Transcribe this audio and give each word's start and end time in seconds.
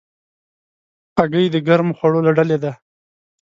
هګۍ 1.17 1.45
د 1.51 1.55
ګرمو 1.67 1.97
خوړو 1.97 2.19
له 2.27 2.31
ډلې 2.37 2.57
ده. 2.63 2.71